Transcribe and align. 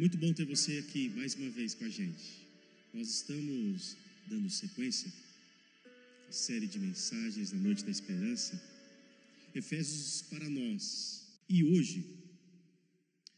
muito 0.00 0.16
bom 0.16 0.32
ter 0.32 0.46
você 0.46 0.78
aqui 0.78 1.10
mais 1.10 1.34
uma 1.34 1.50
vez 1.50 1.74
com 1.74 1.84
a 1.84 1.88
gente. 1.90 2.24
Nós 2.94 3.06
estamos 3.16 3.98
dando 4.26 4.48
sequência 4.48 5.12
à 6.26 6.32
série 6.32 6.66
de 6.66 6.78
mensagens 6.78 7.52
na 7.52 7.60
Noite 7.60 7.84
da 7.84 7.90
Esperança, 7.90 8.58
Efésios 9.54 10.22
para 10.22 10.48
nós. 10.48 11.22
E 11.46 11.62
hoje 11.62 12.02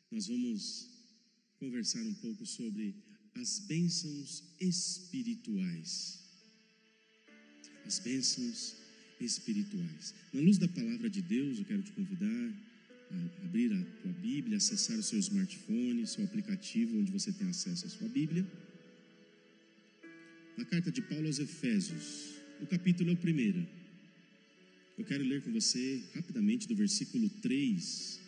nós 0.09 0.29
vamos 0.29 0.89
conversar 1.59 2.03
um 2.03 2.15
pouco 2.15 2.47
sobre 2.47 2.95
as 3.35 3.59
bênçãos 3.59 4.45
espirituais. 4.61 6.21
As 7.85 7.99
bênçãos 7.99 8.77
espirituais. 9.21 10.15
Na 10.33 10.41
luz 10.41 10.59
da 10.59 10.69
palavra 10.69 11.11
de 11.11 11.23
Deus, 11.23 11.59
eu 11.59 11.65
quero 11.65 11.83
te 11.83 11.91
convidar 11.91 12.55
abrir 13.45 13.73
a 13.73 14.03
tua 14.03 14.13
Bíblia, 14.13 14.57
acessar 14.57 14.99
o 14.99 15.03
seu 15.03 15.19
smartphone, 15.19 16.07
seu 16.07 16.25
aplicativo 16.25 16.99
onde 16.99 17.11
você 17.11 17.33
tem 17.33 17.49
acesso 17.49 17.87
à 17.87 17.89
sua 17.89 18.09
Bíblia. 18.09 18.47
Na 20.57 20.65
carta 20.65 20.91
de 20.91 21.03
Paulo 21.03 21.27
aos 21.27 21.39
Efésios, 21.39 22.35
o 22.61 22.67
capítulo 22.67 23.11
é 23.11 23.13
o 23.13 23.17
primeiro. 23.17 23.67
Eu 24.99 25.05
quero 25.05 25.25
ler 25.25 25.43
com 25.43 25.51
você 25.51 26.03
rapidamente 26.15 26.69
do 26.69 26.77
versículo 26.77 27.29
3 27.41 28.21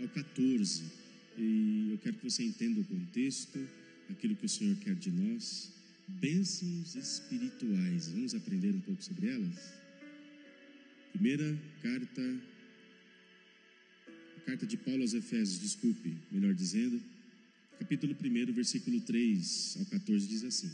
ao 0.00 0.08
14. 0.08 0.82
E 1.36 1.88
eu 1.90 1.98
quero 1.98 2.16
que 2.16 2.30
você 2.30 2.44
entenda 2.44 2.80
o 2.80 2.84
contexto, 2.84 3.58
aquilo 4.08 4.36
que 4.36 4.46
o 4.46 4.48
Senhor 4.48 4.76
quer 4.76 4.94
de 4.94 5.10
nós. 5.10 5.72
Bênçãos 6.06 6.94
espirituais. 6.94 8.08
Vamos 8.08 8.34
aprender 8.34 8.70
um 8.70 8.80
pouco 8.80 9.02
sobre 9.02 9.28
elas? 9.28 9.72
Primeira 11.12 11.58
carta 11.82 12.22
carta 14.44 14.66
de 14.66 14.76
Paulo 14.76 15.02
aos 15.02 15.14
Efésios, 15.14 15.58
desculpe, 15.58 16.16
melhor 16.30 16.54
dizendo, 16.54 17.00
capítulo 17.78 18.14
1, 18.14 18.52
versículo 18.52 19.00
3 19.00 19.76
ao 19.78 19.86
14 19.86 20.26
diz 20.26 20.44
assim: 20.44 20.70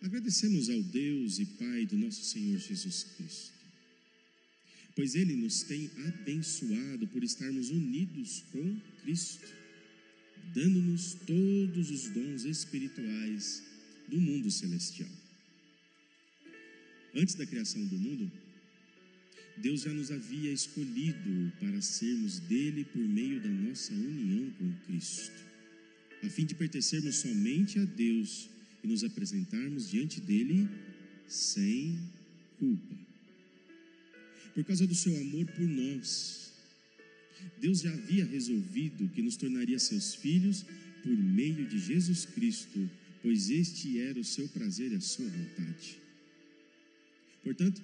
Agradecemos 0.00 0.70
ao 0.70 0.80
Deus 0.82 1.38
e 1.38 1.44
Pai 1.44 1.86
do 1.86 1.98
nosso 1.98 2.24
Senhor 2.24 2.56
Jesus 2.58 3.02
Cristo, 3.16 3.52
pois 4.94 5.14
Ele 5.16 5.34
nos 5.34 5.62
tem 5.62 5.90
abençoado 6.06 7.08
por 7.08 7.24
estarmos 7.24 7.70
unidos 7.70 8.44
com 8.52 8.80
Cristo, 9.02 9.46
dando-nos 10.54 11.14
todos 11.14 11.90
os 11.90 12.08
dons 12.10 12.44
espirituais 12.44 13.62
do 14.06 14.20
mundo 14.20 14.50
celestial. 14.50 15.10
Antes 17.14 17.34
da 17.34 17.44
criação 17.44 17.84
do 17.86 17.98
mundo, 17.98 18.30
Deus 19.60 19.82
já 19.82 19.92
nos 19.92 20.10
havia 20.10 20.52
escolhido 20.52 21.52
para 21.58 21.80
sermos 21.80 22.38
dele 22.38 22.84
por 22.84 23.02
meio 23.02 23.40
da 23.40 23.48
nossa 23.48 23.92
união 23.92 24.50
com 24.52 24.72
Cristo, 24.86 25.44
a 26.22 26.28
fim 26.28 26.46
de 26.46 26.54
pertencermos 26.54 27.16
somente 27.16 27.78
a 27.78 27.84
Deus 27.84 28.48
e 28.82 28.86
nos 28.86 29.02
apresentarmos 29.02 29.90
diante 29.90 30.20
dele 30.20 30.68
sem 31.26 31.98
culpa. 32.58 32.96
Por 34.54 34.64
causa 34.64 34.86
do 34.86 34.94
seu 34.94 35.16
amor 35.20 35.46
por 35.46 35.66
nós, 35.66 36.52
Deus 37.60 37.80
já 37.80 37.92
havia 37.92 38.24
resolvido 38.24 39.08
que 39.08 39.22
nos 39.22 39.36
tornaria 39.36 39.78
seus 39.78 40.14
filhos 40.14 40.64
por 41.02 41.16
meio 41.16 41.66
de 41.66 41.78
Jesus 41.78 42.24
Cristo, 42.24 42.90
pois 43.22 43.50
este 43.50 44.00
era 44.00 44.18
o 44.18 44.24
seu 44.24 44.48
prazer 44.48 44.92
e 44.92 44.96
a 44.96 45.00
sua 45.00 45.28
vontade. 45.28 45.98
Portanto, 47.42 47.82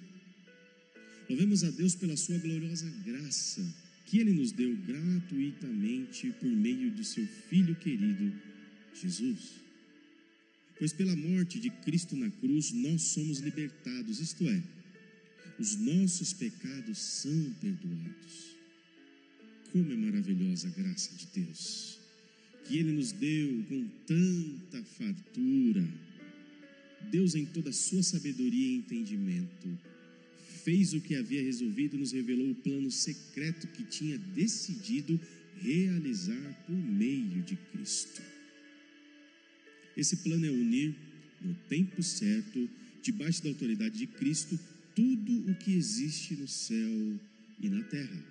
Louvemos 1.29 1.63
a 1.63 1.71
Deus 1.71 1.95
pela 1.95 2.15
sua 2.15 2.37
gloriosa 2.37 2.87
graça 3.03 3.61
que 4.05 4.19
Ele 4.19 4.31
nos 4.33 4.51
deu 4.51 4.75
gratuitamente 4.77 6.31
por 6.39 6.49
meio 6.49 6.91
de 6.91 7.03
seu 7.03 7.25
Filho 7.49 7.75
querido, 7.75 8.31
Jesus. 8.93 9.65
Pois 10.77 10.93
pela 10.93 11.15
morte 11.15 11.59
de 11.59 11.69
Cristo 11.69 12.15
na 12.15 12.29
cruz 12.29 12.71
nós 12.71 13.01
somos 13.01 13.39
libertados, 13.39 14.19
isto 14.19 14.47
é, 14.47 14.61
os 15.57 15.75
nossos 15.77 16.33
pecados 16.33 16.97
são 16.97 17.53
perdoados. 17.61 18.55
Como 19.71 19.91
é 19.91 19.95
maravilhosa 19.95 20.67
a 20.67 20.71
graça 20.71 21.11
de 21.15 21.43
Deus, 21.43 21.99
que 22.65 22.77
Ele 22.77 22.91
nos 22.91 23.11
deu 23.11 23.63
com 23.67 23.87
tanta 24.05 24.83
fartura. 24.83 25.87
Deus, 27.09 27.35
em 27.35 27.45
toda 27.45 27.69
a 27.69 27.73
sua 27.73 28.01
sabedoria 28.03 28.67
e 28.67 28.75
entendimento, 28.77 29.77
fez 30.65 30.95
o 30.95 30.99
que 30.99 31.13
havia 31.15 31.43
resolvido 31.43 31.95
nos 31.95 32.11
revelou 32.11 32.49
o 32.49 32.55
plano 32.55 32.89
secreto 32.89 33.67
que 33.67 33.83
tinha 33.83 34.17
decidido 34.17 35.19
realizar 35.61 36.63
por 36.65 36.75
meio 36.75 37.43
de 37.43 37.55
Cristo. 37.55 38.21
Esse 39.95 40.17
plano 40.17 40.43
é 40.43 40.49
unir, 40.49 40.95
no 41.39 41.53
tempo 41.69 42.01
certo, 42.01 42.67
debaixo 43.03 43.43
da 43.43 43.49
autoridade 43.49 43.95
de 43.95 44.07
Cristo, 44.07 44.59
tudo 44.95 45.51
o 45.51 45.55
que 45.55 45.75
existe 45.75 46.33
no 46.33 46.47
céu 46.47 47.19
e 47.61 47.69
na 47.69 47.83
terra. 47.83 48.25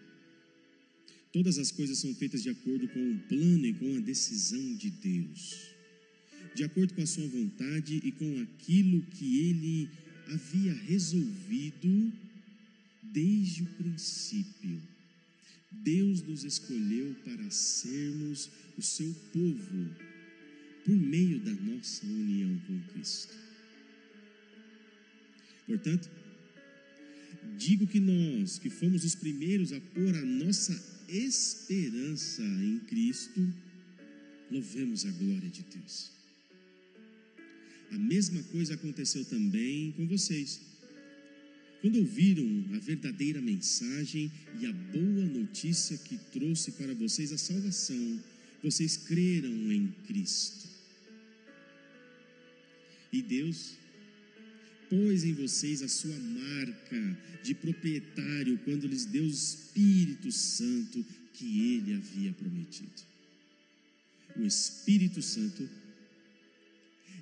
Todas 1.33 1.57
as 1.57 1.71
coisas 1.71 1.99
são 1.99 2.13
feitas 2.17 2.43
de 2.43 2.51
acordo 2.51 2.89
com 2.89 3.13
o 3.13 3.19
plano 3.29 3.65
e 3.65 3.75
com 3.75 3.97
a 3.97 4.01
decisão 4.01 4.75
de 4.75 4.91
Deus, 4.91 5.71
de 6.55 6.65
acordo 6.65 6.95
com 6.95 7.03
a 7.03 7.07
sua 7.07 7.27
vontade 7.29 8.01
e 8.05 8.11
com 8.11 8.41
aquilo 8.41 9.03
que 9.03 9.39
ele 9.49 9.89
havia 10.27 10.75
resolvido 10.75 12.24
desde 13.15 13.63
o 13.63 13.67
princípio. 13.67 14.83
Deus 15.71 16.23
nos 16.23 16.43
escolheu 16.45 17.15
para 17.25 17.51
sermos 17.51 18.51
o 18.77 18.83
seu 18.83 19.15
povo 19.33 19.95
por 20.85 20.97
meio 20.97 21.39
da 21.41 21.53
nossa 21.53 22.05
união 22.05 22.59
com 22.67 22.81
Cristo. 22.93 23.35
Portanto, 25.67 26.11
digo 27.57 27.87
que 27.87 28.01
nós, 28.01 28.59
que 28.59 28.69
fomos 28.69 29.05
os 29.05 29.15
primeiros 29.15 29.73
a 29.73 29.81
pôr 29.81 30.15
a 30.15 30.25
nossa 30.25 30.75
esperança 31.09 32.43
em 32.43 32.81
Cristo, 32.81 33.41
louvemos 34.51 35.07
a 35.07 35.11
glória 35.11 35.49
de 35.49 35.63
Deus. 35.63 36.11
A 37.91 37.99
mesma 37.99 38.43
coisa 38.45 38.75
aconteceu 38.75 39.25
também 39.25 39.93
com 39.93 40.07
vocês. 40.07 40.74
Quando 41.85 41.99
ouviram 41.99 42.65
a 42.75 42.79
verdadeira 42.79 43.43
mensagem 43.43 44.33
e 44.59 44.65
a 44.65 44.73
boa 44.73 45.27
notícia 45.27 45.99
que 45.99 46.17
trouxe 46.33 46.73
para 46.73 46.95
vocês 46.95 47.31
a 47.31 47.37
salvação, 47.37 48.25
vocês 48.63 48.97
creram 48.97 49.71
em 49.71 49.89
Cristo. 50.07 50.67
E 53.13 53.21
Deus 53.21 53.75
pôs 54.89 55.25
em 55.25 55.35
vocês 55.35 55.83
a 55.83 55.89
sua 55.89 56.19
marca 56.19 57.19
de 57.43 57.55
proprietário 57.55 58.57
quando 58.65 58.87
lhes 58.87 59.05
deu 59.05 59.25
o 59.25 59.29
Espírito 59.29 60.33
Santo 60.33 61.05
que 61.35 61.75
ele 61.75 61.93
havia 61.93 62.33
prometido. 62.33 63.03
O 64.39 64.43
Espírito 64.47 65.21
Santo 65.21 65.69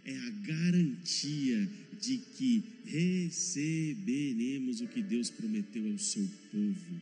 é 0.04 0.16
a 0.16 0.30
garantia 0.30 1.68
de 2.00 2.18
que 2.18 2.64
receberemos 2.84 4.80
o 4.80 4.88
que 4.88 5.02
Deus 5.02 5.30
prometeu 5.30 5.90
ao 5.90 5.98
seu 5.98 6.28
povo. 6.50 7.00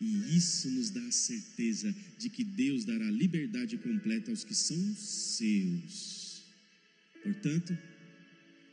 E 0.00 0.36
isso 0.36 0.70
nos 0.70 0.90
dá 0.90 1.04
a 1.06 1.12
certeza 1.12 1.94
de 2.18 2.30
que 2.30 2.42
Deus 2.42 2.84
dará 2.84 3.10
liberdade 3.10 3.76
completa 3.76 4.30
aos 4.30 4.44
que 4.44 4.54
são 4.54 4.94
seus. 4.94 6.42
Portanto, 7.22 7.76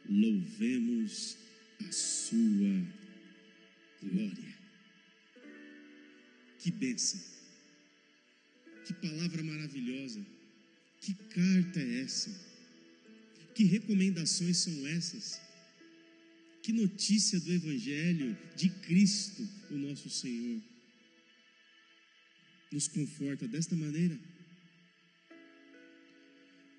louvemos 0.09 1.37
a 1.85 1.91
sua 1.91 2.87
glória. 4.01 4.57
Que 6.59 6.71
bênção! 6.71 7.19
Que 8.85 8.93
palavra 8.93 9.43
maravilhosa! 9.43 10.25
Que 11.01 11.13
carta 11.13 11.79
é 11.79 12.01
essa? 12.01 12.46
Que 13.57 13.63
recomendações 13.63 14.57
são 14.57 14.85
essas? 14.85 15.41
Que 16.61 16.71
notícia 16.71 17.39
do 17.39 17.51
Evangelho 17.51 18.37
de 18.55 18.69
Cristo, 18.69 19.41
o 19.71 19.77
nosso 19.77 20.11
Senhor, 20.11 20.61
nos 22.71 22.87
conforta 22.87 23.47
desta 23.47 23.75
maneira? 23.75 24.15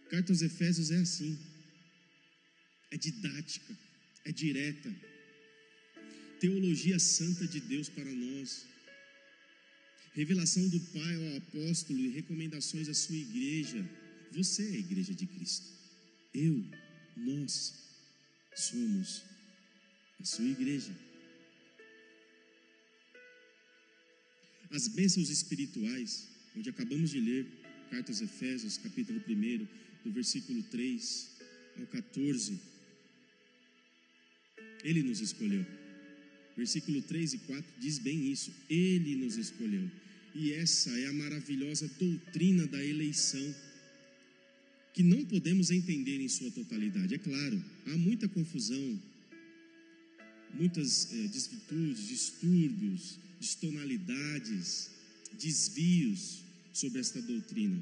Carta 0.08 0.30
aos 0.30 0.40
Efésios 0.40 0.92
é 0.92 0.98
assim, 0.98 1.36
é 2.92 2.96
didática, 2.96 3.76
é 4.24 4.30
direta, 4.30 4.94
teologia 6.38 7.00
santa 7.00 7.44
de 7.48 7.58
Deus 7.58 7.88
para 7.88 8.04
nós, 8.04 8.64
revelação 10.12 10.68
do 10.68 10.78
Pai 10.92 11.14
ao 11.16 11.38
apóstolo 11.38 11.98
e 11.98 12.10
recomendações 12.10 12.88
à 12.88 12.94
sua 12.94 13.16
igreja. 13.16 13.84
Você 14.30 14.62
é 14.62 14.76
a 14.76 14.84
igreja 14.86 15.12
de 15.12 15.26
Cristo. 15.26 15.77
Eu, 16.34 16.64
nós 17.16 17.74
somos 18.54 19.24
a 20.20 20.24
sua 20.24 20.44
igreja. 20.44 20.92
As 24.70 24.88
bênçãos 24.88 25.30
espirituais, 25.30 26.28
onde 26.56 26.68
acabamos 26.68 27.10
de 27.10 27.20
ler, 27.20 27.46
carta 27.90 28.12
aos 28.12 28.20
Efésios, 28.20 28.76
capítulo 28.76 29.22
1, 29.26 29.66
do 30.04 30.12
versículo 30.12 30.62
3 30.64 31.38
ao 31.78 31.86
14. 31.86 32.60
Ele 34.84 35.02
nos 35.02 35.20
escolheu. 35.20 35.64
Versículo 36.56 37.00
3 37.02 37.34
e 37.34 37.38
4 37.38 37.80
diz 37.80 37.98
bem 37.98 38.30
isso. 38.30 38.52
Ele 38.68 39.16
nos 39.16 39.36
escolheu. 39.36 39.90
E 40.34 40.52
essa 40.52 40.90
é 40.98 41.06
a 41.06 41.12
maravilhosa 41.12 41.88
doutrina 41.98 42.66
da 42.66 42.84
eleição, 42.84 43.54
que 44.98 45.04
não 45.04 45.24
podemos 45.26 45.70
entender 45.70 46.20
em 46.20 46.28
sua 46.28 46.50
totalidade. 46.50 47.14
É 47.14 47.18
claro, 47.18 47.64
há 47.86 47.96
muita 47.96 48.28
confusão, 48.28 49.00
muitas 50.52 51.12
é, 51.12 51.28
desvirtudes, 51.28 52.08
distúrbios, 52.08 53.16
destonalidades, 53.38 54.90
desvios 55.40 56.42
sobre 56.72 56.98
esta 56.98 57.22
doutrina. 57.22 57.80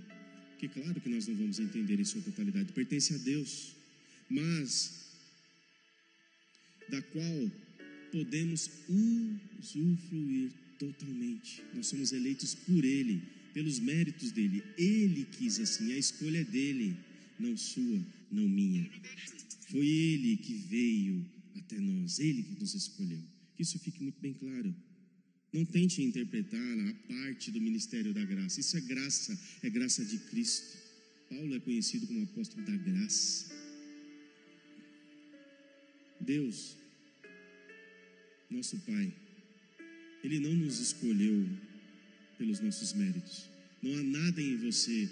Que 0.59 0.69
claro 0.69 1.01
que 1.01 1.09
nós 1.09 1.27
não 1.27 1.35
vamos 1.37 1.59
entender 1.59 1.99
em 1.99 2.05
sua 2.05 2.21
totalidade, 2.21 2.71
pertence 2.75 3.15
a 3.15 3.17
Deus, 3.17 3.75
mas 4.29 5.07
da 6.91 7.01
qual 7.01 7.51
podemos 8.13 8.69
usufruir 9.59 10.51
totalmente. 10.79 11.63
Nós 11.73 11.87
somos 11.87 12.13
eleitos 12.13 12.55
por 12.55 12.85
Ele, 12.85 13.23
pelos 13.57 13.79
méritos 13.79 14.33
dele. 14.33 14.63
Ele 14.77 15.25
quis 15.25 15.59
assim, 15.59 15.91
a 15.95 15.97
escolha 15.97 16.41
é 16.41 16.45
dele, 16.45 16.95
não 17.39 17.57
sua, 17.57 17.99
não 18.31 18.47
minha. 18.47 18.87
Foi 19.71 19.89
Ele 19.89 20.37
que 20.37 20.53
veio 20.53 21.25
até 21.57 21.81
nós, 21.81 22.19
Ele 22.19 22.43
que 22.43 22.61
nos 22.61 22.75
escolheu. 22.75 23.19
Que 23.55 23.63
isso 23.63 23.79
fique 23.79 24.03
muito 24.03 24.21
bem 24.21 24.35
claro. 24.35 24.77
Não 25.55 25.65
tente 25.65 26.03
interpretar 26.03 26.79
a 26.81 26.93
parte 27.09 27.51
do 27.51 27.59
ministério 27.59 28.13
da 28.13 28.23
graça. 28.27 28.61
Isso 28.61 28.77
é 28.77 28.81
graça, 28.83 29.41
é 29.63 29.71
graça 29.71 30.05
de 30.05 30.19
Cristo. 30.19 30.77
Paulo 31.31 31.55
é 31.55 31.59
conhecido 31.59 32.07
como 32.07 32.25
apóstolo 32.25 32.63
da 32.63 32.77
graça. 32.77 33.51
Deus, 36.21 36.77
nosso 38.51 38.77
Pai, 38.81 39.11
Ele 40.23 40.41
não 40.41 40.53
nos 40.53 40.79
escolheu 40.79 41.49
pelos 42.39 42.61
nossos 42.61 42.93
méritos. 42.93 43.49
Não 43.83 43.95
há 43.99 44.03
nada 44.03 44.41
em 44.41 44.57
você 44.57 45.09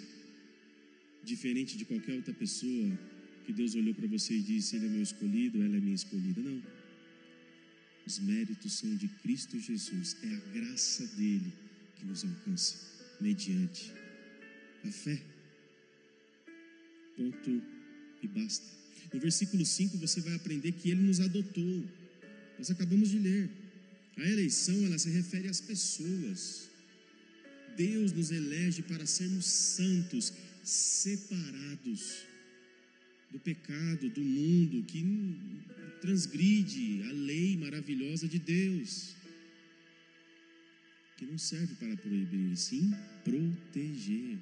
diferente 1.23 1.77
de 1.77 1.85
qualquer 1.85 2.15
outra 2.17 2.35
pessoa 2.35 2.99
que 3.45 3.53
Deus 3.53 3.75
olhou 3.75 3.95
para 3.95 4.07
você 4.07 4.35
e 4.35 4.43
disse: 4.43 4.77
Ele 4.77 4.87
é 4.87 4.89
meu 4.89 5.03
escolhido, 5.03 5.63
ela 5.63 5.77
é 5.77 5.81
minha 5.81 5.95
escolhida. 5.95 6.41
Não. 6.41 6.63
Os 8.07 8.19
méritos 8.19 8.73
são 8.73 8.95
de 8.97 9.09
Cristo 9.09 9.59
Jesus, 9.59 10.17
é 10.23 10.35
a 10.35 10.41
graça 10.53 11.07
dele 11.17 11.53
que 11.97 12.05
nos 12.05 12.23
alcança, 12.25 12.77
mediante 13.21 13.93
a 14.85 14.91
fé. 14.91 15.21
Ponto 17.17 17.63
e 18.23 18.29
basta. 18.29 18.67
No 19.13 19.21
versículo 19.21 19.65
5 19.65 19.97
você 19.97 20.21
vai 20.21 20.35
aprender 20.35 20.73
que 20.73 20.91
ele 20.91 21.03
nos 21.03 21.21
adotou. 21.21 21.85
Nós 22.59 22.71
acabamos 22.71 23.09
de 23.09 23.19
ler. 23.19 23.51
A 24.17 24.29
eleição 24.29 24.85
ela 24.85 24.99
se 24.99 25.11
refere 25.11 25.49
às 25.49 25.61
pessoas. 25.61 26.69
Deus 27.77 28.13
nos 28.13 28.31
elege 28.31 28.83
para 28.83 29.07
sermos 29.07 29.47
santos, 29.47 30.33
separados 30.63 32.25
do 33.31 33.39
pecado, 33.39 34.09
do 34.11 34.21
mundo 34.23 34.85
que 34.85 35.03
transgride 36.01 37.03
a 37.03 37.13
lei 37.13 37.57
maravilhosa 37.57 38.29
de 38.29 38.39
Deus, 38.39 39.15
que 41.17 41.27
não 41.27 41.39
serve 41.39 41.75
para 41.75 41.97
proibir, 41.97 42.57
sim 42.57 42.93
proteger. 43.25 44.39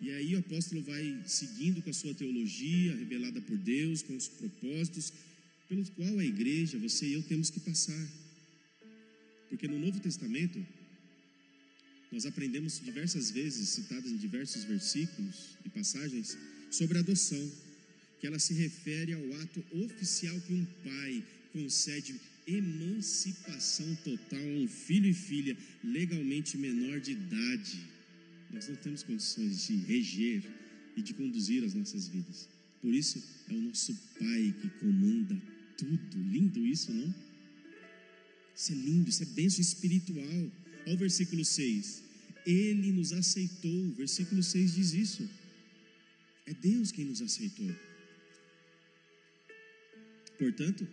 E 0.00 0.10
aí 0.12 0.34
o 0.34 0.38
apóstolo 0.38 0.82
vai 0.82 1.22
seguindo 1.26 1.82
com 1.82 1.90
a 1.90 1.92
sua 1.92 2.14
teologia 2.14 2.96
revelada 2.96 3.40
por 3.42 3.56
Deus, 3.58 4.02
com 4.02 4.16
os 4.16 4.28
propósitos 4.28 5.12
pelos 5.68 5.90
qual 5.90 6.18
a 6.18 6.24
igreja, 6.24 6.78
você 6.78 7.06
e 7.06 7.12
eu 7.12 7.22
temos 7.22 7.50
que 7.50 7.60
passar. 7.60 8.19
Porque 9.50 9.68
no 9.68 9.78
Novo 9.78 10.00
Testamento, 10.00 10.64
nós 12.10 12.24
aprendemos 12.24 12.80
diversas 12.82 13.30
vezes, 13.30 13.68
citadas 13.68 14.10
em 14.10 14.16
diversos 14.16 14.64
versículos 14.64 15.56
e 15.66 15.68
passagens, 15.68 16.38
sobre 16.70 16.96
a 16.96 17.00
adoção, 17.00 17.50
que 18.20 18.26
ela 18.26 18.38
se 18.38 18.54
refere 18.54 19.12
ao 19.12 19.42
ato 19.42 19.62
oficial 19.72 20.40
que 20.40 20.54
um 20.54 20.64
pai 20.84 21.24
concede 21.52 22.14
emancipação 22.46 23.94
total 24.04 24.40
a 24.40 24.62
um 24.62 24.68
filho 24.68 25.08
e 25.08 25.14
filha 25.14 25.56
legalmente 25.82 26.56
menor 26.56 27.00
de 27.00 27.12
idade. 27.12 27.80
Nós 28.50 28.68
não 28.68 28.76
temos 28.76 29.02
condições 29.02 29.66
de 29.66 29.76
reger 29.76 30.42
e 30.96 31.02
de 31.02 31.14
conduzir 31.14 31.64
as 31.64 31.74
nossas 31.74 32.08
vidas. 32.08 32.48
Por 32.80 32.94
isso, 32.94 33.22
é 33.48 33.52
o 33.52 33.60
nosso 33.60 33.94
Pai 34.18 34.54
que 34.60 34.68
comanda 34.80 35.36
tudo. 35.76 36.18
Lindo 36.30 36.66
isso, 36.66 36.92
não? 36.92 37.14
Isso 38.60 38.72
é 38.72 38.74
lindo, 38.74 39.08
isso 39.08 39.22
é 39.22 39.26
bênção 39.26 39.62
espiritual. 39.62 40.52
Olha 40.84 40.94
o 40.94 40.98
versículo 40.98 41.42
6. 41.42 42.02
Ele 42.44 42.92
nos 42.92 43.10
aceitou. 43.10 43.86
O 43.86 43.94
versículo 43.94 44.42
6 44.42 44.74
diz 44.74 44.92
isso. 44.92 45.26
É 46.44 46.52
Deus 46.52 46.92
quem 46.92 47.06
nos 47.06 47.22
aceitou. 47.22 47.74
Portanto, 50.38 50.86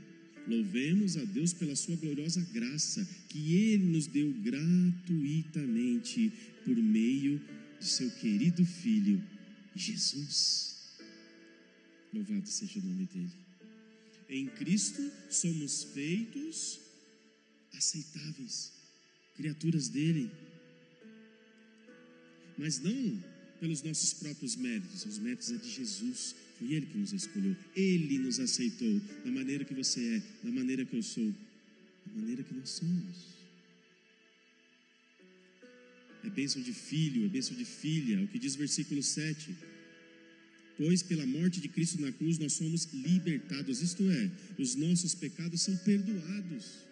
louvemos 0.48 1.18
a 1.18 1.26
Deus 1.26 1.52
pela 1.52 1.76
sua 1.76 1.98
gloriosa 1.98 2.40
graça, 2.54 3.06
que 3.28 3.56
Ele 3.56 3.84
nos 3.84 4.08
deu 4.08 4.32
gratuitamente 4.36 6.32
por 6.64 6.78
meio 6.78 7.42
de 7.82 7.86
seu 7.86 8.10
querido 8.12 8.66
Filho, 8.66 9.22
Jesus. 9.76 10.96
Louvado 12.14 12.48
seja 12.48 12.80
o 12.80 12.84
nome 12.84 13.10
dele. 13.14 13.34
Em 14.30 14.48
Cristo 14.48 15.12
somos 15.30 15.84
feitos 15.84 16.87
aceitáveis, 17.78 18.72
criaturas 19.36 19.88
dele, 19.90 20.32
mas 22.58 22.80
não 22.80 23.24
pelos 23.60 23.82
nossos 23.82 24.14
próprios 24.14 24.56
méritos, 24.56 25.06
os 25.06 25.18
méritos 25.18 25.52
é 25.52 25.58
de 25.58 25.70
Jesus. 25.70 26.36
Foi 26.58 26.74
Ele 26.74 26.88
que 26.88 26.98
nos 26.98 27.14
escolheu, 27.14 27.56
Ele 27.76 28.18
nos 28.20 28.40
aceitou 28.40 29.00
da 29.24 29.32
maneira 29.32 29.64
que 29.64 29.74
você 29.74 30.16
é, 30.16 30.46
da 30.46 30.52
maneira 30.52 30.86
que 30.86 30.96
eu 30.96 31.04
sou, 31.04 31.32
da 32.06 32.14
maneira 32.20 32.44
que 32.44 32.54
nós 32.54 32.70
somos. 32.70 33.38
É 36.24 36.30
bênção 36.30 36.62
de 36.62 36.74
filho, 36.74 37.26
é 37.26 37.30
bênção 37.30 37.56
de 37.56 37.64
filha, 37.64 38.24
o 38.24 38.28
que 38.28 38.40
diz 38.40 38.56
o 38.56 38.58
versículo 38.58 39.02
7 39.04 39.56
pois 40.78 41.02
pela 41.02 41.26
morte 41.26 41.60
de 41.60 41.68
Cristo 41.68 42.00
na 42.00 42.12
cruz 42.12 42.38
nós 42.38 42.54
somos 42.54 42.86
libertados, 42.94 43.82
isto 43.82 44.04
é, 44.10 44.32
os 44.60 44.76
nossos 44.76 45.16
pecados 45.16 45.62
são 45.62 45.76
perdoados. 45.78 46.87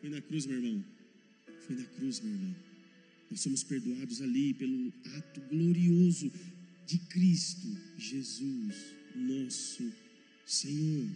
Foi 0.00 0.08
na 0.08 0.20
cruz, 0.20 0.46
meu 0.46 0.56
irmão. 0.56 0.84
Foi 1.66 1.76
na 1.76 1.84
cruz, 1.84 2.20
meu 2.20 2.32
irmão. 2.32 2.56
Nós 3.30 3.40
somos 3.40 3.62
perdoados 3.62 4.20
ali 4.22 4.54
pelo 4.54 4.92
ato 5.16 5.40
glorioso 5.42 6.32
de 6.86 6.98
Cristo 6.98 7.68
Jesus, 7.96 8.74
nosso 9.14 9.92
Senhor. 10.46 11.08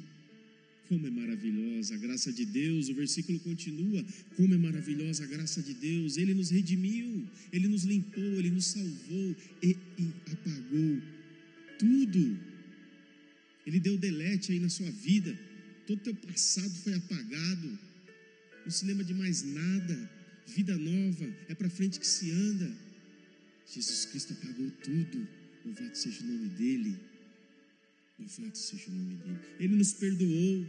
Como 0.88 1.06
é 1.06 1.10
maravilhosa 1.10 1.94
a 1.94 1.98
graça 1.98 2.30
de 2.32 2.44
Deus, 2.44 2.88
o 2.88 2.94
versículo 2.94 3.40
continua: 3.40 4.04
como 4.36 4.54
é 4.54 4.58
maravilhosa 4.58 5.24
a 5.24 5.26
graça 5.26 5.62
de 5.62 5.74
Deus, 5.74 6.18
Ele 6.18 6.34
nos 6.34 6.50
redimiu, 6.50 7.26
Ele 7.52 7.66
nos 7.66 7.84
limpou, 7.84 8.22
Ele 8.22 8.50
nos 8.50 8.66
salvou 8.66 9.36
e, 9.62 9.76
e 9.98 10.12
apagou 10.30 11.02
tudo. 11.78 12.38
Ele 13.66 13.80
deu 13.80 13.96
delete 13.96 14.52
aí 14.52 14.60
na 14.60 14.68
sua 14.68 14.90
vida, 14.90 15.36
todo 15.86 16.02
teu 16.02 16.14
passado 16.14 16.74
foi 16.84 16.92
apagado, 16.94 17.78
não 18.64 18.70
se 18.70 18.84
lembra 18.86 19.04
de 19.04 19.14
mais 19.14 19.42
nada, 19.42 20.10
vida 20.46 20.76
nova, 20.76 21.26
é 21.48 21.54
para 21.54 21.68
frente 21.70 22.00
que 22.00 22.06
se 22.06 22.30
anda. 22.30 22.70
Jesus 23.66 24.06
Cristo 24.06 24.32
apagou 24.34 24.70
tudo, 24.82 25.28
louvado 25.64 25.96
seja 25.96 26.22
o 26.22 26.26
nome 26.26 26.48
dEle. 26.50 26.98
Louvado 28.18 28.56
seja 28.56 28.90
o 28.90 28.94
nome 28.94 29.16
dele. 29.16 29.38
Ele 29.58 29.76
nos 29.76 29.92
perdoou. 29.92 30.66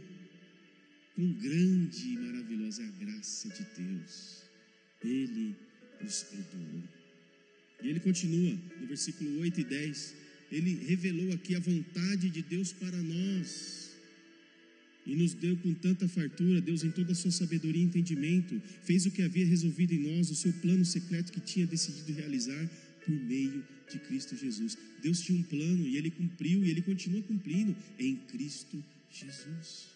Com 1.14 1.32
grande 1.32 2.08
e 2.08 2.18
maravilhosa 2.18 2.82
é 2.82 2.86
a 2.86 2.90
graça 2.90 3.48
de 3.48 3.64
Deus. 3.82 4.42
Ele 5.02 5.56
nos 6.02 6.22
perdoou. 6.24 6.82
E 7.82 7.88
ele 7.88 8.00
continua 8.00 8.58
no 8.80 8.86
versículo 8.86 9.40
8 9.40 9.60
e 9.60 9.64
10. 9.64 10.14
Ele 10.52 10.74
revelou 10.84 11.32
aqui 11.32 11.54
a 11.54 11.60
vontade 11.60 12.28
de 12.28 12.42
Deus 12.42 12.72
para 12.72 12.96
nós. 13.02 13.85
E 15.06 15.14
nos 15.14 15.34
deu 15.34 15.56
com 15.58 15.72
tanta 15.72 16.08
fartura, 16.08 16.60
Deus, 16.60 16.82
em 16.82 16.90
toda 16.90 17.12
a 17.12 17.14
sua 17.14 17.30
sabedoria 17.30 17.80
e 17.80 17.84
entendimento, 17.84 18.60
fez 18.82 19.06
o 19.06 19.10
que 19.10 19.22
havia 19.22 19.46
resolvido 19.46 19.94
em 19.94 20.00
nós, 20.00 20.30
o 20.30 20.34
seu 20.34 20.52
plano 20.54 20.84
secreto 20.84 21.32
que 21.32 21.40
tinha 21.40 21.66
decidido 21.66 22.12
realizar 22.12 22.68
por 23.04 23.14
meio 23.14 23.64
de 23.90 23.98
Cristo 24.00 24.36
Jesus. 24.36 24.76
Deus 25.00 25.20
tinha 25.20 25.38
um 25.38 25.42
plano 25.44 25.86
e 25.86 25.96
ele 25.96 26.10
cumpriu 26.10 26.64
e 26.64 26.70
ele 26.70 26.82
continua 26.82 27.22
cumprindo 27.22 27.76
em 27.98 28.16
Cristo 28.16 28.82
Jesus. 29.10 29.86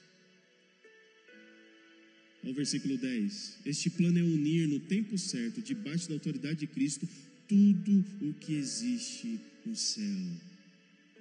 Olha 2.42 2.52
o 2.52 2.54
versículo 2.54 2.96
10. 2.96 3.58
Este 3.66 3.90
plano 3.90 4.18
é 4.18 4.22
unir 4.22 4.68
no 4.68 4.80
tempo 4.80 5.18
certo, 5.18 5.60
debaixo 5.60 6.08
da 6.08 6.14
autoridade 6.14 6.60
de 6.60 6.66
Cristo, 6.68 7.06
tudo 7.48 8.04
o 8.22 8.32
que 8.34 8.54
existe 8.54 9.40
no 9.66 9.74
céu 9.74 10.40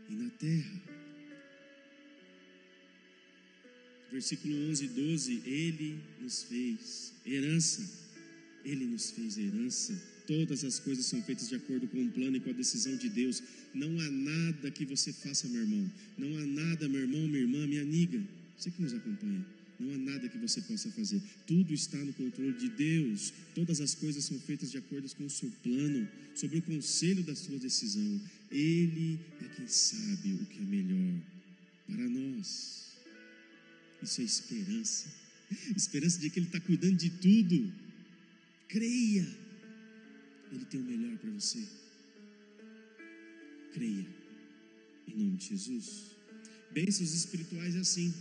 e 0.10 0.14
na 0.14 0.30
terra. 0.30 0.99
Versículo 4.12 4.56
11 4.70 4.86
e 4.86 4.88
12: 4.88 5.42
Ele 5.46 6.00
nos 6.22 6.44
fez 6.44 7.14
herança. 7.26 7.90
Ele 8.66 8.86
nos 8.86 9.12
fez 9.12 9.38
herança. 9.38 9.94
Todas 10.28 10.64
as 10.64 10.80
coisas 10.80 11.06
são 11.06 11.22
feitas 11.24 11.50
de 11.50 11.56
acordo 11.56 11.88
com 11.88 12.04
o 12.04 12.12
plano 12.12 12.38
e 12.38 12.40
com 12.40 12.50
a 12.50 12.54
decisão 12.54 12.96
de 12.96 13.10
Deus. 13.10 13.42
Não 13.74 14.00
há 14.00 14.12
nada 14.12 14.70
que 14.70 14.86
você 14.86 15.12
faça, 15.12 15.48
meu 15.48 15.62
irmão. 15.62 15.92
Não 16.18 16.38
há 16.38 16.46
nada, 16.46 16.88
meu 16.88 17.02
irmão, 17.02 17.28
minha 17.28 17.42
irmã, 17.42 17.66
minha 17.68 17.82
amiga. 17.82 18.22
Você 18.58 18.70
que 18.70 18.82
nos 18.82 18.94
acompanha 18.94 19.46
não 19.80 19.96
há 19.96 19.98
nada 19.98 20.28
que 20.28 20.38
você 20.38 20.62
possa 20.62 20.92
fazer. 20.92 21.22
Tudo 21.48 21.74
está 21.74 21.98
no 21.98 22.12
controle 22.14 22.54
de 22.54 22.68
Deus. 22.68 23.34
Todas 23.56 23.80
as 23.80 23.96
coisas 23.96 24.26
são 24.26 24.38
feitas 24.40 24.70
de 24.70 24.78
acordo 24.78 25.10
com 25.16 25.26
o 25.26 25.30
seu 25.30 25.50
plano, 25.64 26.08
sobre 26.36 26.60
o 26.60 26.62
conselho 26.62 27.24
da 27.24 27.34
sua 27.34 27.58
decisão. 27.58 28.22
Ele 28.52 29.20
é 29.42 29.46
quem 29.56 29.68
sabe 29.68 30.34
o 30.34 30.46
que 30.46 30.60
é 30.60 30.66
melhor 30.66 31.14
para 31.88 32.10
nós. 32.10 32.89
Isso 34.02 34.22
é 34.22 34.24
esperança. 34.24 35.08
Esperança 35.76 36.20
de 36.20 36.30
que 36.30 36.40
Ele 36.40 36.46
está 36.46 36.60
cuidando 36.60 36.96
de 36.96 37.10
tudo. 37.10 37.74
Creia. 38.68 39.28
Ele 40.52 40.66
tem 40.66 40.80
o 40.80 40.84
melhor 40.84 41.18
para 41.18 41.30
você. 41.32 41.64
Creia. 43.74 44.08
Em 45.08 45.16
nome 45.16 45.38
de 45.38 45.48
Jesus. 45.48 46.16
Bênçãos 46.72 47.14
espirituais 47.14 47.76
é 47.76 47.80
assim. 47.80 48.14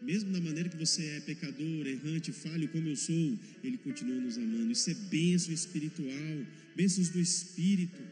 Mesmo 0.00 0.32
da 0.32 0.40
maneira 0.40 0.68
que 0.68 0.76
você 0.76 1.04
é 1.16 1.20
pecador, 1.20 1.86
errante, 1.86 2.32
falho 2.32 2.68
como 2.68 2.88
eu 2.88 2.96
sou, 2.96 3.38
Ele 3.62 3.78
continua 3.78 4.20
nos 4.20 4.36
amando. 4.36 4.72
Isso 4.72 4.90
é 4.90 4.94
bênção 4.94 5.54
espiritual, 5.54 6.46
bênçãos 6.74 7.08
do 7.08 7.20
Espírito. 7.20 8.02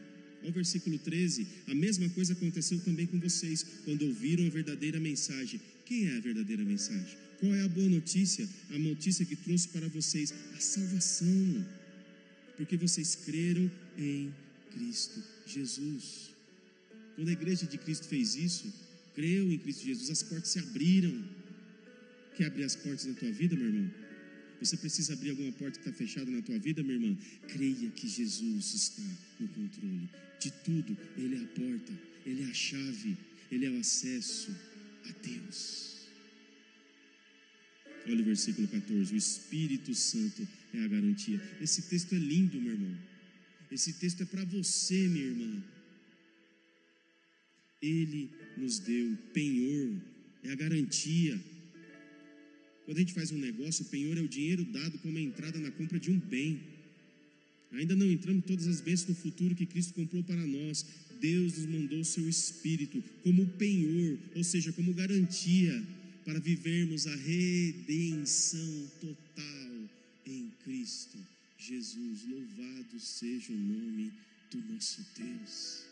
Olha 0.41 0.49
o 0.49 0.53
versículo 0.53 0.97
13: 0.97 1.45
a 1.67 1.75
mesma 1.75 2.07
coisa 2.09 2.31
aconteceu 2.31 2.79
também 2.79 3.05
com 3.05 3.19
vocês, 3.19 3.65
quando 3.83 4.03
ouviram 4.03 4.45
a 4.45 4.49
verdadeira 4.49 5.01
mensagem. 5.01 5.59
Quem 5.91 6.07
é 6.07 6.15
a 6.15 6.21
verdadeira 6.21 6.63
mensagem? 6.63 7.17
Qual 7.37 7.53
é 7.53 7.63
a 7.63 7.67
boa 7.67 7.89
notícia? 7.89 8.47
A 8.69 8.79
notícia 8.79 9.25
que 9.25 9.35
trouxe 9.35 9.67
para 9.67 9.89
vocês 9.89 10.33
a 10.55 10.59
salvação, 10.61 11.67
porque 12.55 12.77
vocês 12.77 13.13
creram 13.13 13.69
em 13.97 14.33
Cristo 14.71 15.21
Jesus. 15.45 16.29
Quando 17.13 17.27
a 17.27 17.33
igreja 17.33 17.65
de 17.65 17.77
Cristo 17.77 18.07
fez 18.07 18.37
isso, 18.37 18.73
creu 19.13 19.51
em 19.51 19.57
Cristo 19.57 19.83
Jesus, 19.83 20.09
as 20.09 20.23
portas 20.23 20.47
se 20.51 20.59
abriram 20.59 21.13
Quer 22.37 22.45
abrir 22.45 22.63
as 22.63 22.77
portas 22.77 23.03
da 23.03 23.13
tua 23.13 23.31
vida, 23.33 23.57
meu 23.57 23.65
irmão? 23.65 23.91
Você 24.61 24.77
precisa 24.77 25.11
abrir 25.11 25.31
alguma 25.31 25.51
porta 25.51 25.77
que 25.77 25.89
está 25.89 25.91
fechada 25.91 26.31
na 26.31 26.41
tua 26.41 26.57
vida, 26.57 26.81
minha 26.81 26.95
irmã? 26.95 27.17
Creia 27.49 27.89
que 27.89 28.07
Jesus 28.07 28.73
está 28.73 29.03
no 29.41 29.47
controle 29.49 30.09
de 30.39 30.51
tudo. 30.63 30.97
Ele 31.17 31.35
é 31.35 31.39
a 31.39 31.47
porta, 31.47 31.91
Ele 32.25 32.43
é 32.43 32.45
a 32.45 32.53
chave, 32.53 33.17
Ele 33.51 33.65
é 33.65 33.71
o 33.71 33.77
acesso 33.77 34.55
a 35.09 35.11
Deus. 35.25 36.07
Olha 38.07 38.21
o 38.21 38.25
versículo 38.25 38.67
14: 38.67 39.13
O 39.13 39.17
Espírito 39.17 39.93
Santo 39.93 40.47
é 40.73 40.83
a 40.83 40.87
garantia. 40.87 41.39
Esse 41.61 41.83
texto 41.83 42.13
é 42.15 42.17
lindo, 42.17 42.59
meu 42.59 42.73
irmão. 42.73 42.97
Esse 43.71 43.93
texto 43.93 44.23
é 44.23 44.25
para 44.25 44.43
você, 44.45 45.07
minha 45.07 45.25
irmã. 45.25 45.63
Ele 47.81 48.29
nos 48.57 48.79
deu 48.79 49.17
penhor, 49.33 49.95
é 50.43 50.51
a 50.51 50.55
garantia. 50.55 51.39
Quando 52.85 52.97
a 52.97 52.99
gente 52.99 53.13
faz 53.13 53.31
um 53.31 53.37
negócio, 53.37 53.85
o 53.85 53.89
penhor 53.89 54.17
é 54.17 54.21
o 54.21 54.27
dinheiro 54.27 54.65
dado 54.65 54.97
como 54.99 55.17
entrada 55.17 55.59
na 55.59 55.71
compra 55.71 55.99
de 55.99 56.11
um 56.11 56.19
bem. 56.19 56.70
Ainda 57.71 57.95
não 57.95 58.11
entramos 58.11 58.43
em 58.43 58.47
todas 58.47 58.67
as 58.67 58.81
bênçãos 58.81 59.07
do 59.07 59.21
futuro 59.21 59.55
que 59.55 59.65
Cristo 59.65 59.93
comprou 59.93 60.23
para 60.23 60.45
nós. 60.45 60.85
Deus 61.19 61.57
nos 61.57 61.65
mandou 61.67 61.99
o 61.99 62.05
seu 62.05 62.27
Espírito 62.27 63.01
como 63.23 63.47
penhor, 63.47 64.19
ou 64.35 64.43
seja, 64.43 64.73
como 64.73 64.93
garantia 64.93 65.81
para 66.25 66.39
vivermos 66.39 67.07
a 67.07 67.15
redenção 67.15 68.91
total 68.99 69.89
em 70.25 70.51
Cristo 70.63 71.17
Jesus. 71.57 72.25
Louvado 72.27 72.99
seja 72.99 73.53
o 73.53 73.57
nome 73.57 74.11
do 74.51 74.57
nosso 74.73 75.05
Deus. 75.17 75.83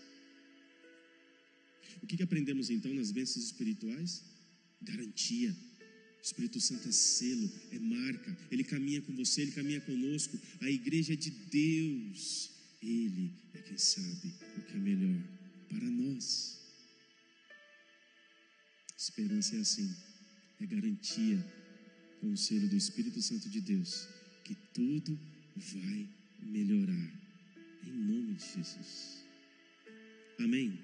O 2.02 2.08
que, 2.08 2.18
que 2.18 2.24
aprendemos 2.24 2.70
então 2.70 2.94
nas 2.94 3.12
bênçãos 3.12 3.46
espirituais? 3.46 4.24
Garantia 4.82 5.56
o 6.20 6.22
Espírito 6.22 6.60
Santo 6.60 6.90
é 6.90 6.92
selo, 6.92 7.50
é 7.72 7.80
marca, 7.80 8.38
ele 8.52 8.64
caminha 8.64 9.02
com 9.02 9.16
você, 9.16 9.42
ele 9.42 9.52
caminha 9.52 9.80
conosco. 9.82 10.38
A 10.60 10.70
igreja 10.70 11.14
é 11.14 11.16
de 11.16 11.32
Deus, 11.32 12.52
ele 12.82 13.34
é 13.54 13.62
quem 13.62 13.78
sabe 13.78 14.34
o 14.58 14.62
que 14.62 14.74
é 14.74 14.80
melhor 14.80 15.18
para 15.70 15.90
nós. 15.90 16.60
Esperança 18.98 19.56
é 19.56 19.60
assim, 19.62 19.96
é 20.60 20.66
garantia 20.66 21.38
com 22.20 22.34
o 22.34 22.38
selo 22.38 22.68
do 22.68 22.76
Espírito 22.76 23.22
Santo 23.22 23.50
de 23.50 23.62
Deus 23.62 24.08
que 24.44 24.56
tudo 24.74 25.18
vai 25.56 26.10
melhorar, 26.42 27.14
em 27.86 27.92
nome 27.92 28.34
de 28.34 28.44
Jesus. 28.44 29.24
Amém. 30.38 30.84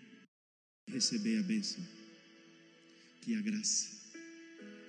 Receber 0.87 1.39
a 1.39 1.43
bênção, 1.43 1.85
que 3.21 3.35
a 3.35 3.41
graça 3.41 4.04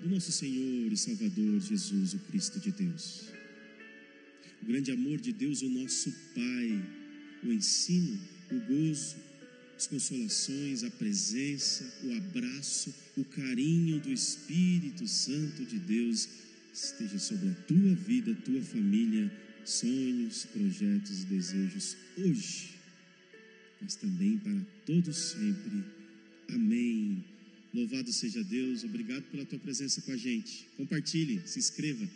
do 0.00 0.08
nosso 0.08 0.30
Senhor 0.32 0.92
e 0.92 0.96
Salvador 0.96 1.60
Jesus, 1.60 2.14
o 2.14 2.18
Cristo 2.20 2.60
de 2.60 2.70
Deus. 2.70 3.24
O 4.62 4.66
grande 4.66 4.90
amor 4.90 5.18
de 5.18 5.32
Deus, 5.32 5.62
o 5.62 5.68
nosso 5.68 6.10
Pai, 6.34 6.82
o 7.44 7.52
ensino, 7.52 8.18
o 8.50 8.58
gozo, 8.60 9.16
as 9.76 9.86
consolações, 9.86 10.84
a 10.84 10.90
presença, 10.90 11.84
o 12.04 12.16
abraço, 12.16 12.94
o 13.16 13.24
carinho 13.24 14.00
do 14.00 14.10
Espírito 14.10 15.06
Santo 15.06 15.64
de 15.64 15.78
Deus 15.78 16.28
esteja 16.72 17.18
sobre 17.18 17.50
a 17.50 17.54
tua 17.66 17.94
vida, 17.94 18.34
tua 18.44 18.60
família, 18.62 19.30
sonhos, 19.64 20.46
projetos 20.46 21.22
e 21.22 21.26
desejos 21.26 21.96
hoje, 22.16 22.74
mas 23.80 23.96
também 23.96 24.38
para 24.38 24.60
todos 24.86 25.16
sempre. 25.16 25.84
Amém. 26.48 27.35
Louvado 27.76 28.10
seja 28.10 28.42
Deus, 28.42 28.84
obrigado 28.84 29.24
pela 29.24 29.44
tua 29.44 29.58
presença 29.58 30.00
com 30.00 30.10
a 30.10 30.16
gente. 30.16 30.66
Compartilhe, 30.78 31.46
se 31.46 31.58
inscreva, 31.58 32.08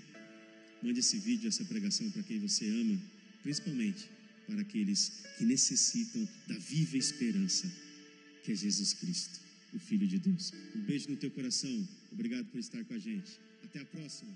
mande 0.83 1.00
esse 1.00 1.19
vídeo, 1.19 1.49
essa 1.49 1.62
pregação 1.67 2.11
para 2.11 2.23
quem 2.23 2.38
você 2.38 2.67
ama, 2.67 2.99
principalmente 3.43 4.09
para 4.47 4.62
aqueles 4.62 5.12
que 5.37 5.45
necessitam 5.45 6.26
da 6.49 6.57
viva 6.57 6.97
esperança 6.97 7.71
que 8.43 8.52
é 8.52 8.55
Jesus 8.55 8.95
Cristo, 8.95 9.38
o 9.75 9.79
Filho 9.79 10.07
de 10.09 10.19
Deus. 10.19 10.50
Um 10.75 10.81
beijo 10.81 11.11
no 11.11 11.17
teu 11.17 11.31
coração, 11.31 11.87
obrigado 12.11 12.47
por 12.47 12.59
estar 12.59 12.83
com 12.87 12.95
a 12.95 12.99
gente. 12.99 13.38
Até 13.62 13.81
a 13.81 13.85
próxima. 13.85 14.33